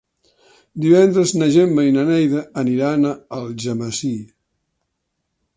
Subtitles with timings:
[0.85, 4.13] Divendres na Gemma i na Neida aniran a Algemesí.